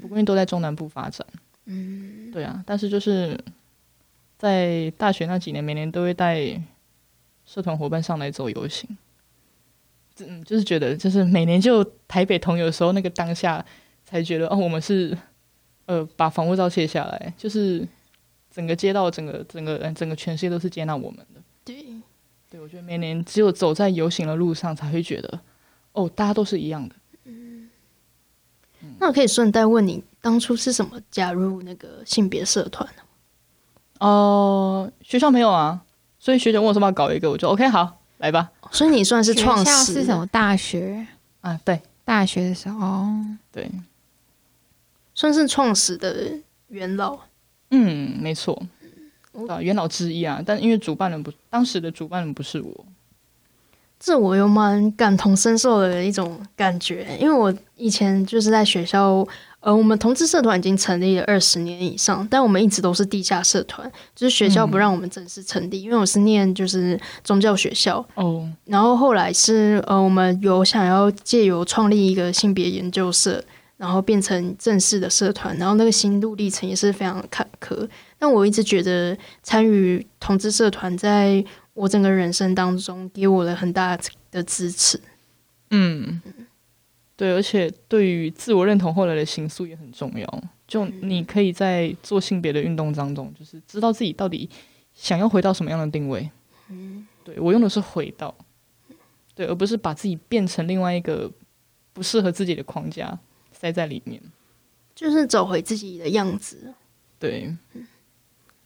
[0.00, 1.26] 不过因为都在中南部发展。
[1.66, 3.38] 嗯，对啊，但是就是
[4.38, 6.58] 在大学那几年，每年都会带
[7.44, 8.88] 社团伙伴上来走游行。
[10.20, 13.62] 嗯，就是觉得，就是每年就台北同游的时候，那个当下
[14.06, 15.14] 才觉得，哦，我们是
[15.84, 17.86] 呃把防护罩卸下来，就是
[18.50, 21.40] 整个街道、整个整个整个全世界都是接纳我们的。
[21.64, 21.84] 对，
[22.50, 25.40] 对我觉得每年只有走在游行的路上，才会觉得，
[25.92, 26.94] 哦，大家都是一样的。
[27.24, 27.68] 嗯，
[28.98, 33.02] 那我可以顺带问你，当初是什么加入那个性别社团呢？
[34.00, 35.82] 哦、呃，学校没有啊，
[36.18, 37.96] 所以学姐问我说要搞一个，我就 OK 好。
[38.18, 41.06] 来吧，所以你算是创始是什么大学
[41.40, 41.56] 啊？
[41.64, 43.06] 对，大学的时候，
[43.52, 43.70] 对，
[45.14, 46.32] 算是创始的
[46.66, 47.16] 元老。
[47.70, 48.60] 嗯，没错，
[49.48, 50.42] 啊，元老之一啊。
[50.44, 52.86] 但因为主办人不，当时的主办人不是我，
[53.98, 59.26] 这我又蛮感同身受的一种感觉，因为我以前就是在学校。
[59.60, 68.48] 呃，我们同志社团已经成立了二十年以上，但我们一直都是地下社团，就是学校不让我们正式成立，嗯、因为我是念就是宗教学校哦。
[68.66, 73.42] 然后后来是呃，我们有想要借由创立一个性别研究社，
[73.78, 77.88] 然后变成正式的社团，然后那个心路历程也是非常坎坷。
[78.18, 83.98] 但我一直觉得参与同志社团，在我整个人生当中给我了很大
[84.30, 85.00] 的支持。
[85.70, 86.20] 嗯。
[87.16, 90.42] 对，而且对于自我认同后来的形塑也很重要。
[90.68, 94.48] 就你可以在做性别的运动当中，就是知道自己到底
[94.94, 96.30] 想要回到什么样的定位。
[96.68, 98.32] 嗯，对，我用的是“回到”，
[99.34, 101.28] 对，而不是把自己变成另外一个
[101.92, 103.18] 不适合自己的框架
[103.58, 104.22] 塞在里面，
[104.94, 106.72] 就是走回自己的样子。
[107.18, 107.52] 对，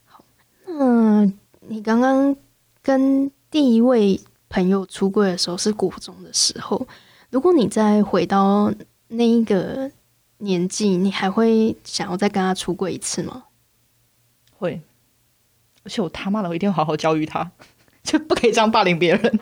[0.05, 0.23] 好，
[0.67, 1.25] 那，
[1.61, 2.35] 你刚刚
[2.83, 6.87] 跟第一位朋友出柜的时候是国中的时候。
[7.31, 8.71] 如果你再回到
[9.07, 9.89] 那一个
[10.37, 13.45] 年纪，你还会想要再跟他出柜一次吗？
[14.59, 14.79] 会，
[15.81, 17.51] 而且我他妈的，我一定要好好教育他，
[18.03, 19.39] 就不可以这样霸凌别人。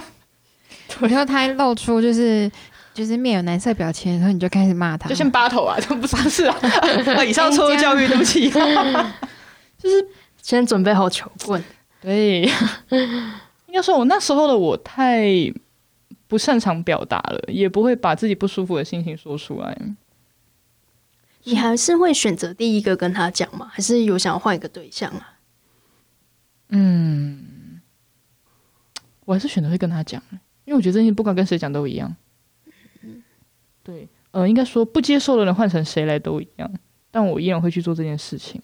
[1.00, 2.50] 然后他露出就是
[2.98, 7.24] 就是面有难色表情的时候，你就开始骂他，就先扒头啊，这不是 啊？
[7.24, 8.50] 以上错误教育，对不起。
[9.78, 10.08] 就是
[10.42, 11.62] 先准备好球棍。
[12.00, 12.42] 对，
[13.66, 15.24] 应该说，我那时候的我太。
[16.26, 19.74] 不擅长表达了，也不会把自己不舒服的心情说出来。
[21.44, 23.66] 你还是会选择第一个跟他讲吗？
[23.72, 25.38] 还是有想要换一个对象啊？
[26.68, 27.80] 嗯，
[29.24, 30.22] 我还是选择会跟他讲，
[30.66, 32.14] 因为我觉得这些不管跟谁讲都一样。
[33.88, 36.70] 对，呃，应该说不接受的人换成谁来都一样，
[37.10, 38.60] 但我依然会去做这件事情。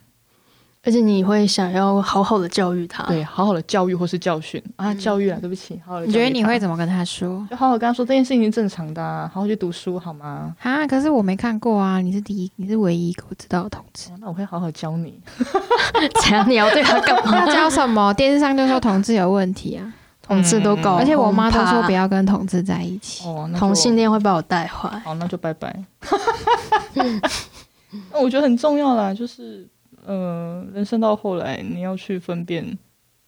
[0.87, 6.05] 而且你会想要好好的教育他，对，好好的教育或是教训啊，教育啊，对不起，好好的。
[6.05, 7.47] 你觉得你会怎么跟他说？
[7.49, 10.55] 就好好跟他说这件事情是正常的，啊，好好去读书好吗？
[10.61, 15.19] 啊，可是我没看过啊，你是第一，你是唯一一个我知道的同志，哦，那我会好好教你。
[16.23, 16.47] 怎样？
[16.47, 17.41] 你要对他干嘛？
[17.49, 18.13] 要教什么？
[18.13, 19.91] 电视上就说同志有问题啊，
[20.25, 24.89] 同志都搞，而且我妈都说不要跟同志在一起，哦，同性恋会把我带坏。
[25.01, 25.85] 好，那就拜拜。
[26.95, 27.21] 那
[28.21, 29.69] 我觉得很重要啦，就是。
[30.07, 32.79] 呃，人生到后来，你要去分辨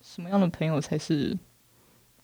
[0.02, 1.34] 什么样的朋友才是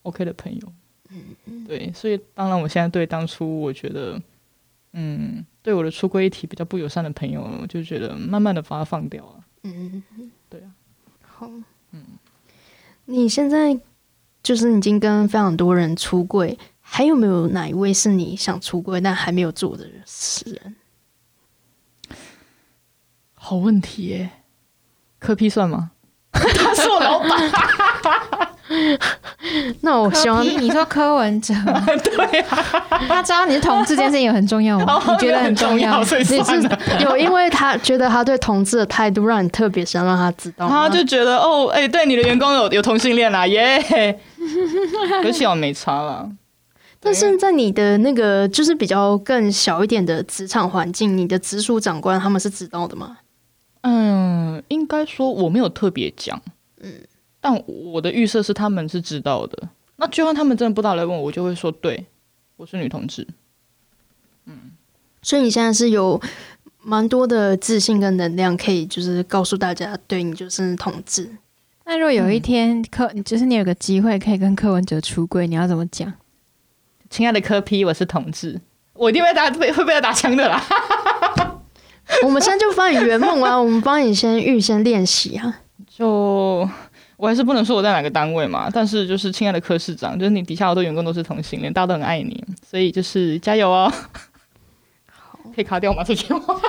[0.03, 0.73] OK 的朋友。
[1.09, 4.21] 嗯，对，所以当然，我现在对当初我觉得，
[4.93, 9.45] 嗯，对我的出轨议题比较不友善的朋友，我就觉得慢慢的把他放掉了。
[9.63, 10.69] 嗯嗯，对啊。
[11.23, 11.49] 好，
[11.93, 12.05] 嗯，
[13.07, 13.75] 你现在
[14.43, 20.03] 就是已经跟非常多人出柜，还有没有哪一位是你想出柜但还没有做的人？
[23.35, 24.31] 好问题耶。
[25.19, 25.93] 柯 P 算吗？
[26.33, 28.52] 他是我老板。
[29.83, 31.53] 那我希望你说柯文哲，
[32.05, 32.65] 对啊，
[33.09, 35.03] 他知道你是同志这件事情也很重要吗？
[35.07, 36.37] 你觉得很重要，所以是
[37.01, 40.69] 有，因为他觉得他对同志的态度让你特别想让他知道。
[40.69, 44.17] 他就觉得哦，哎、欸，对，你的员工有有同性恋啦，耶、yeah！
[45.25, 46.29] 而且我没差了。
[47.05, 53.19] 但是在你的那个就是比较更小一点的职场环境，你的直属长官他们是知道的吗？
[53.83, 56.41] 嗯，应该说我没有特别讲，
[56.81, 56.93] 嗯，
[57.43, 59.69] 但我的预设是他们是知道的。
[59.97, 62.07] 那就算他们真的不知道来问我，我就会说，对，
[62.57, 63.27] 我是女同志。
[64.47, 64.71] 嗯，
[65.21, 66.21] 所以你现在是有
[66.81, 71.31] 蛮多的自信跟能量，可以就是告诉大家，对你就是同志。
[71.85, 76.13] 那如果有一天柯，就是你有个机会可以跟柯文哲出柜，你要怎么讲？
[77.11, 78.61] 亲爱的柯批我是同志，
[78.95, 80.65] 我一定会打被会被他打枪的啦。
[82.25, 83.57] 我们现在就帮你圆梦啊！
[83.57, 85.61] 我们帮你先预先练习啊！
[85.89, 86.69] 就
[87.23, 93.89] 我还是不能说我在哪个单位嘛，但是就是亲爱的柯市长，就是你底下好多员工都是同性恋，大家都很爱你，所以就是加油哦！
[95.09, 96.03] 好，可以卡掉吗？
[96.03, 96.61] 这句话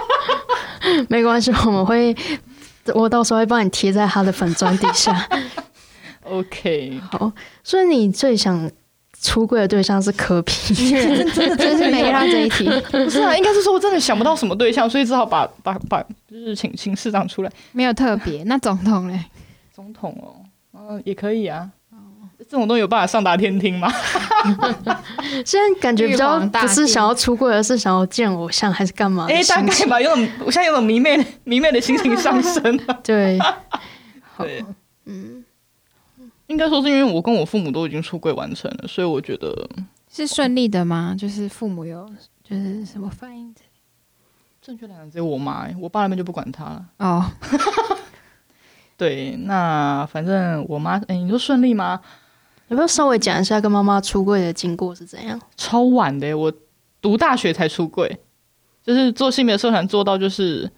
[1.09, 2.15] 没关系，我们会，
[2.93, 5.27] 我到时候会帮你贴在他的粉砖底下。
[6.21, 7.31] OK，好，
[7.63, 8.69] 所以你最想。
[9.21, 10.51] 出柜的对象是柯 的
[11.33, 18.43] 真的真是没让这一题，不是啊，应该是说我真的想不到什么对象，所以只好把把把就是请请市长出来，没有特别。
[18.43, 19.17] 那总统嘞？
[19.73, 21.71] 总统哦，嗯，也可以啊。
[22.39, 23.89] 这种东西有办法上达天听吗？
[25.45, 29.25] 现在感觉比较不是想要出柜，而是想要见偶像，还是干嘛？
[29.29, 32.99] 哎、欸，大概吧，有种我现在有种迷妹迷妹的心情上升 了。
[33.03, 33.39] 对，
[34.37, 34.65] 对，
[35.05, 35.43] 嗯。
[36.47, 39.67] 应该说是因为我跟我父母都已经出柜完成了，所以我觉得
[40.11, 41.15] 是顺利的吗？
[41.17, 42.07] 就是父母有
[42.43, 43.55] 就是什么反应？
[44.61, 46.85] 正确来讲只有我妈，我爸那边就不管他了。
[46.97, 47.25] 哦，
[49.03, 51.99] 对，那反正我妈，哎，你说顺利吗？
[52.69, 55.37] 有没有稍微讲一下跟妈妈出柜的经过是怎样？
[55.57, 56.49] 超晚的，我
[57.01, 58.17] 读大学才出柜，
[58.81, 60.71] 就是做性别社团做到就是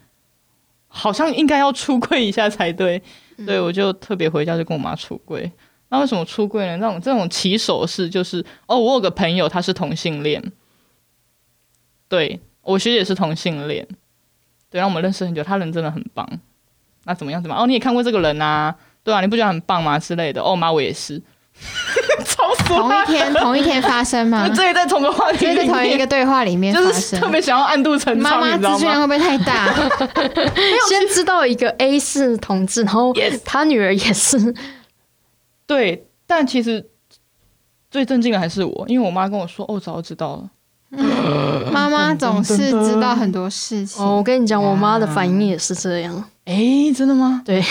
[0.87, 2.99] 好像应该要出柜一下才对。
[3.45, 5.51] 对，我就特别回家就跟我妈出柜。
[5.89, 6.77] 那为什么出柜呢？
[6.77, 10.51] 那种这种起手式就是，哦，我有个朋友他是同性恋，
[12.09, 13.87] 对，我学姐是同性恋，
[14.71, 16.27] 对，让我们认识很久，他人真的很棒。
[17.05, 17.41] 那怎么样？
[17.41, 17.63] 怎么样？
[17.63, 18.75] 哦，你也看过这个人啊？
[19.03, 19.97] 对啊，你不觉得很棒吗？
[19.97, 20.41] 之类的。
[20.41, 21.21] 哦，妈，我也是。
[22.67, 24.49] 同一天，同一天发生吗？
[24.53, 28.41] 这也在同个话题，在同一个对话里面发生，就是特别想要暗度陈仓。
[28.41, 29.71] 妈妈资讯量会不会太大？
[30.89, 33.13] 先知道一个 A 是同志，然后
[33.45, 34.53] 他女儿也是。
[35.67, 36.85] 对，但其实
[37.89, 40.49] 最震惊的还是我，因为我妈跟我说：“哦，早就知道了。
[40.97, 44.03] 嗯”妈妈总是知道很多事情。
[44.03, 46.15] 哦，我跟你讲，我妈的反应也是这样。
[46.45, 47.41] 哎、欸，真的吗？
[47.45, 47.63] 对。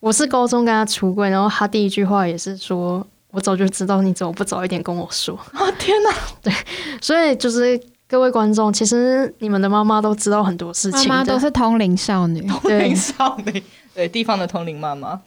[0.00, 6.10] 我是高中跟她出柜，然后她第一句话也是说：“我早就知道，你怎么不早一点跟我说？”啊天哪！
[6.42, 6.52] 对，
[7.00, 13.62] 所以就是各位观众，其实你们的妈妈都知道很多事情，妈妈都是通灵少女，通灵少女，
[13.94, 15.22] 对，地方的通灵妈妈。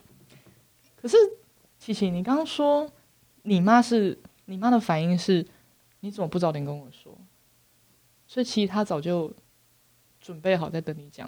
[1.01, 1.15] 可是
[1.79, 2.85] 琪琪，你刚刚说
[3.43, 5.45] 你妈是你妈的反应是，
[6.05, 7.17] 你怎么不早点跟我说？
[8.27, 9.33] 所以其实他早就
[10.21, 11.27] 准备好在等你讲。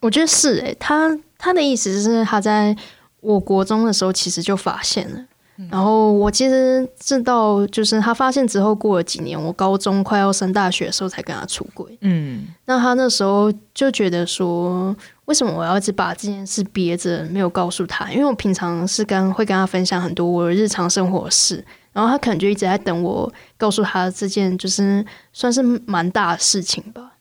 [0.00, 2.74] 我觉得是诶、他他的意思是他在
[3.20, 5.26] 我国中的时候其实就发现了，
[5.70, 11.96] 然后我其实直到，就是他发现之后过了几年，我高中快要升大学的时候才跟他出轨。
[12.00, 14.94] 嗯，那他那时候就觉得说，
[15.26, 18.10] 为什么我要一直把这件事憋着没有告诉他？
[18.12, 27.12] 因为我平常是跟会跟他分享很多我的日常生活的事，然后他可能就一直在等我告诉他这件就是算是蛮大的事情吧。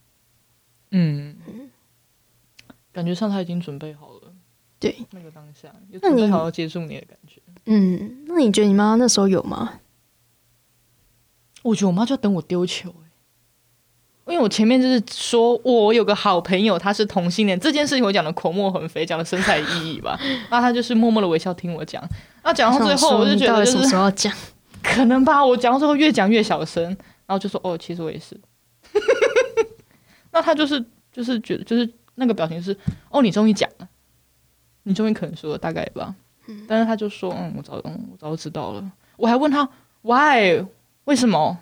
[0.91, 1.35] 嗯。
[2.91, 4.31] 感觉上他已经准备好了，
[4.79, 7.41] 对，那个当下，准备好要接住你的感觉。
[7.65, 9.79] 嗯，那你觉得你妈那时候有吗？
[11.63, 12.93] 我觉得我妈就要等我丢球，
[14.27, 20.19] 因为我前面就是说我有个好朋友，他是同性恋这件事情，我讲的口沫横飞，讲的神采奕奕吧。
[20.51, 22.03] 那他就是默默的微笑听我讲。
[22.43, 24.33] 那讲到最后，我就觉得就是要讲，
[24.83, 25.45] 可能吧。
[25.45, 28.37] 我讲到最后越讲越小声，然后就说哦，其实我也是。
[30.31, 30.83] 那他就是
[31.13, 32.75] 就是觉得就是那个表情是
[33.09, 33.87] 哦，你终于讲了，
[34.83, 36.13] 你终于肯说了，大概吧。
[36.67, 38.91] 但是他就说嗯，我早嗯我早就知道了。
[39.17, 39.67] 我还问他
[40.01, 40.65] why。
[41.05, 41.57] 为什么？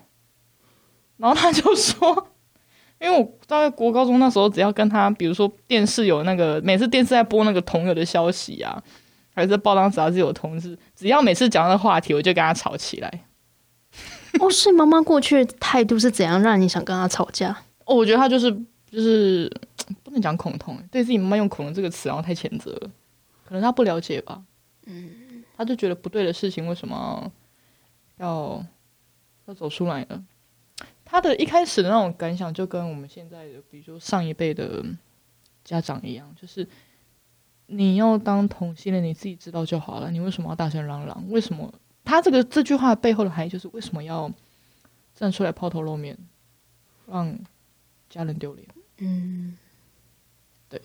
[1.17, 2.27] 然后他就说，
[3.01, 8.79] 因为我大概国高中那时候，只要跟他，比如说电视有那个，每次电视在播那个同友的消息啊，
[9.33, 13.11] 还是报章杂志有通知，只要每次讲到话题，我就跟他吵起来。
[14.39, 17.49] 哦，所以妈妈过去的态度是怎样让你想跟他吵架？
[17.85, 18.51] 哦，我觉得他就是
[18.91, 19.51] 就是
[20.03, 22.91] 不能讲恐同，对自己妈妈用恐同这个词，然后太谴责了，
[23.43, 24.39] 可能他不了解吧。
[24.91, 27.31] 嗯，他就觉得不对的事情，为什么
[28.17, 28.63] 要？
[29.47, 30.23] 要走出来呢，
[31.03, 34.85] 他的一开始的那种感想，就跟我们现在的，比如说上一辈的
[35.63, 36.65] 家长一样，就是
[37.65, 41.25] 你要当同性恋，你自己知道就好了，你为什么要大声嚷嚷？
[41.29, 41.73] 为什么？
[42.05, 44.31] 他这个这句话背后的含义就是为什么要
[45.15, 46.15] 站出来抛头露面，
[47.07, 47.37] 让
[48.09, 48.67] 家人丢脸？
[48.99, 49.57] 嗯，
[50.69, 50.79] 对。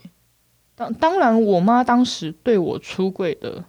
[0.75, 3.65] 当当然，我妈当时对我出柜的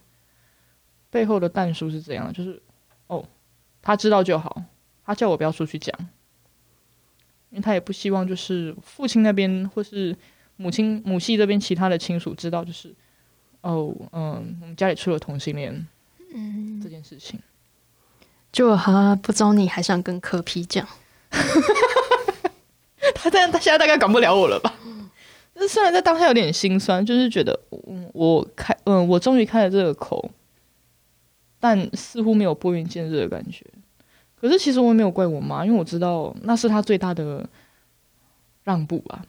[1.10, 2.32] 背后的但书是怎样？
[2.34, 2.62] 就是
[3.08, 3.24] 哦，
[3.82, 4.64] 他知道就好。
[5.06, 5.98] 他叫我不要出去讲，
[7.50, 10.14] 因为他也不希望就是父亲那边或是
[10.58, 12.94] 母亲母系这边其他的亲属知道，就是
[13.62, 15.88] 哦，嗯，我们家里出了同性恋，
[16.34, 17.40] 嗯，这件事情。
[18.52, 20.86] 就他不知道你还想跟柯皮讲，
[23.16, 24.74] 他在他现在大概管不了我了吧？
[25.54, 30.30] 但是虽然在当下有点心酸，就是觉得，嗯，我开，嗯，我终于开了这个口，
[31.60, 33.66] 但似乎没有拨云见日的感觉。
[34.40, 37.50] 可是其实我也没有怪我妈，因为我知道那是她最大的
[38.64, 39.26] 让步吧。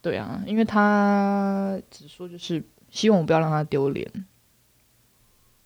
[0.00, 4.08] 对啊，因为她只说就是希望我不要让她丢脸。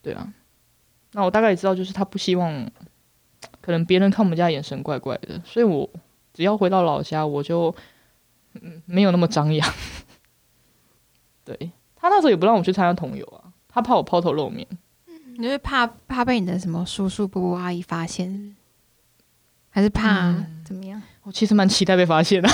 [0.02, 0.32] 对啊，
[1.12, 2.70] 那我大概也知道，就是她不希望
[3.60, 5.88] 可能别人看我们家眼神怪怪的，所以我
[6.32, 7.74] 只要回到老家，我就
[8.54, 9.70] 嗯没有那么张扬。
[11.44, 13.43] 对，她那时候也不让我去参加同游啊，
[13.74, 14.64] 她怕我抛头露面。
[15.36, 18.54] 你是怕怕被你的什么叔叔伯伯阿姨发现，
[19.68, 20.32] 还是怕
[20.64, 21.02] 怎么样？
[21.24, 22.48] 我其实蛮期待被发现的。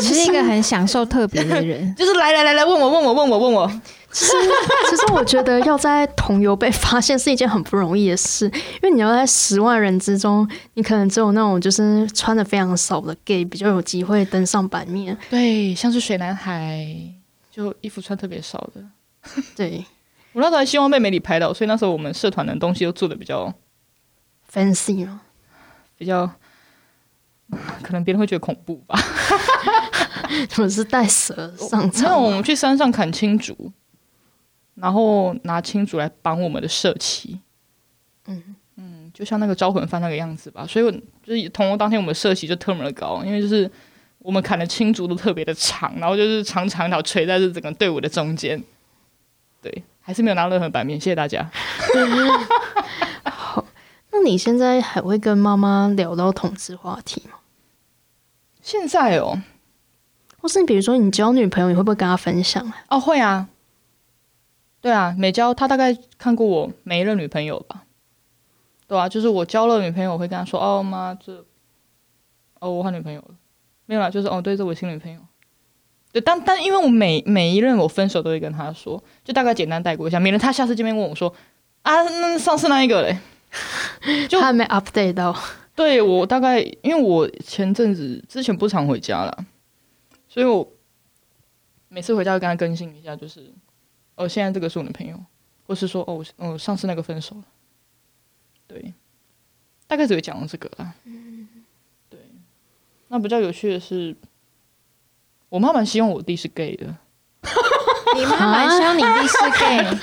[0.00, 3.80] 你是一个很享受特别的人， 就是来来来来问我问我问我问我。
[4.10, 4.32] 其实
[4.90, 15.16] 其实我觉得要在同游被发现是一件很不容易的事，因为你要在十万人之中，你可能只有那种就是穿的非常少的 gay 比较有机会登上版面。
[15.30, 16.86] 对，像是水男孩，
[17.50, 18.84] 就衣服穿特别少的。
[19.56, 19.84] 对。
[20.34, 23.52] 我那时候还希望被媒体拍到，所以那时候我们社团的东西都做的比较
[24.50, 25.20] fancy 哦，
[25.98, 26.26] 比较
[27.84, 28.98] 可能别人会觉得恐怖吧。
[30.56, 32.04] 我是带蛇上场？
[32.04, 33.70] 那我们去山上砍青竹，
[34.76, 37.38] 然后拿青竹来绑我们的社旗。
[38.24, 40.66] 嗯嗯，就像那个招魂幡那个样子吧。
[40.66, 43.70] 所以就是同游当天，我们社旗就特么的高，因为就是
[44.20, 48.64] 我们砍的青竹都特别的长，然后就是长长一条垂在这整个队伍的中间。
[49.62, 49.84] 对。
[50.04, 51.48] 还是没有拿任何版面，谢谢大家。
[53.24, 53.64] 好，
[54.10, 57.38] 那你现在还会跟妈妈聊到同志话题吗？
[58.60, 59.40] 现在哦，
[60.40, 62.76] 或是你比如说你交女朋友，你会不会跟她分享啊？
[62.88, 63.48] 哦，会啊。
[64.80, 67.84] 对啊，每交她大概看过我每一任女朋友吧。
[68.88, 71.44] 对啊，就是我交了女朋友，我会跟她说：“哦妈，这
[72.58, 73.34] 哦我换女朋友了。”
[73.86, 75.20] 没有啦，就是哦对，这我新女朋友。
[76.12, 81.34] 对，但但因为我每每一任我分手都会跟他说，就大概简单带过一下，免得他下次见面问我说
[81.80, 83.18] 啊，那上次那一个嘞，
[84.28, 85.34] 就他还没 update 到。
[85.74, 89.46] 对，我大概因为我前阵子之前不常回家了，
[90.28, 90.70] 所以我
[91.88, 93.50] 每次回家会跟他更新一下，就是
[94.16, 95.18] 哦，现在这个是我的朋友，
[95.66, 97.44] 或是说哦，哦，上次那个分手了。
[98.66, 98.92] 对，
[99.86, 100.92] 大概只会讲到这个啦。
[101.04, 101.48] 嗯，
[102.10, 102.20] 对，
[103.08, 104.14] 那比较有趣的是。
[105.52, 106.86] 我妈蛮希望我弟是 gay 的，
[108.16, 109.84] 你妈蛮希望你弟是 gay，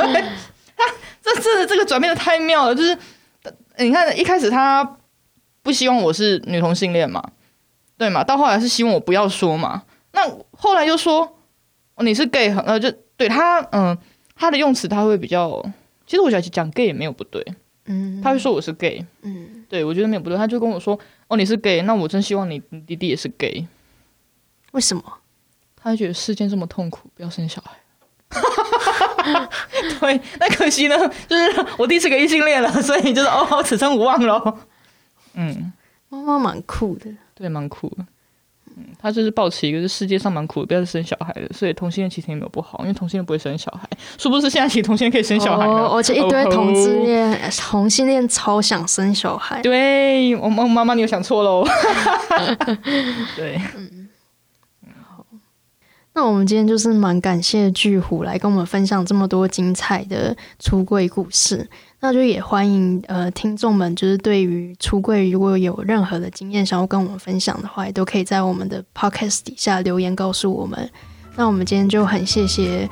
[0.77, 0.85] 他
[1.23, 2.95] 这这这个转变的太妙了，就是
[3.79, 4.97] 你看一开始他
[5.63, 7.31] 不希望我是女同性恋嘛，
[7.97, 9.81] 对嘛，到后来是希望我不要说嘛，
[10.11, 10.21] 那
[10.51, 11.39] 后来又说
[11.97, 13.97] 你是 gay，呃，就对他，嗯，
[14.35, 15.59] 他的用词他会比较，
[16.05, 17.43] 其实我觉得讲 gay 也没有不对，
[17.87, 20.97] 嗯，他会说我是 gay，嗯，对我觉得没有不对，他就跟我说
[21.27, 23.67] 哦你是 gay，那我真希望你你弟弟也是 gay，
[24.73, 25.03] 为什么？
[25.81, 27.71] 他会觉得世间这么痛苦，不要生小孩。
[29.99, 30.95] 对，那可惜呢，
[31.27, 34.59] 就是我第一次给异性恋了，所以就是哦，此生无望喽。
[35.33, 35.73] 嗯，
[36.09, 38.05] 妈妈蛮酷的，对，蛮酷的。
[38.77, 41.49] 嗯，他就是抱持一个，是世界上蛮苦的，不要再生小孩的。
[41.53, 43.89] 所以同性恋其实也没有不好，因为同性恋不会生小孩。
[44.19, 49.59] 殊不知现在其实同性恋可以生小孩了，而且一堆同志恋、哦、同性恋超想生小孩。
[49.61, 51.65] 对，我妈妈妈，你有想错喽。
[53.35, 53.59] 对。
[53.75, 53.98] 嗯
[56.19, 61.65] 那我们今天就是蛮感谢巨虎来跟我们分享这么多精彩的出柜故事，
[62.01, 70.89] 那就也欢迎呃听众们，就是对于出柜如果有任何的经验想要跟我们分享的话，也都可以在我们的 podcast 底下留言告诉我们。
[71.37, 72.89] 那我们今天就很谢谢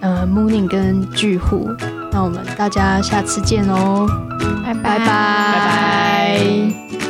[0.00, 1.70] 呃 Mooning 跟巨虎，
[2.10, 4.04] 那我们大家下次见哦，
[4.64, 7.03] 拜拜拜拜。